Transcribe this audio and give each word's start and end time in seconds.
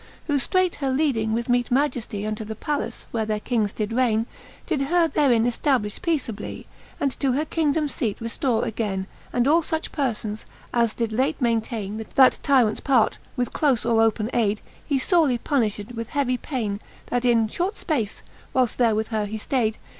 XXV. 0.03 0.07
Who 0.25 0.37
ftreight 0.39 0.75
her 0.77 0.89
leading 0.89 1.31
with 1.33 1.47
meete 1.47 1.69
majeftie 1.69 2.25
Unto 2.27 2.43
the 2.43 2.55
pallace, 2.55 3.05
where 3.11 3.23
their 3.23 3.39
kings 3.39 3.71
did 3.71 3.93
rayne, 3.93 4.25
Did 4.65 4.81
her 4.81 5.07
therin 5.07 5.43
eftablifh 5.45 6.01
peaceablie. 6.01 6.65
And 6.99 7.11
to 7.19 7.33
her 7.33 7.45
kingdomes 7.45 7.91
feat 7.93 8.17
reftore 8.19 8.65
agayne: 8.65 9.05
And 9.31 9.47
all 9.47 9.61
fuch 9.61 9.91
perfons, 9.91 10.45
as 10.73 10.95
did 10.95 11.13
late 11.13 11.39
maintayne 11.39 12.03
That 12.15 12.39
tyrants 12.41 12.79
part, 12.79 13.19
with 13.37 13.53
clofe 13.53 13.87
or 13.87 14.01
open 14.01 14.31
ayde. 14.33 14.61
He 14.83 14.97
forely 14.97 15.37
punifhed 15.37 15.93
with 15.93 16.09
heavie 16.09 16.37
payne; 16.39 16.79
That 17.11 17.23
in 17.23 17.47
fhort 17.47 17.75
fpace, 17.85 18.23
whiles 18.55 18.73
there 18.77 18.95
with 18.95 19.09
her 19.09 19.27
he 19.27 19.37
ftayd. 19.37 19.75